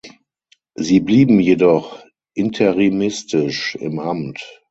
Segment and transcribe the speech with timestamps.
[0.73, 2.03] Sie blieben jedoch
[2.33, 4.43] interimistisch im Amt.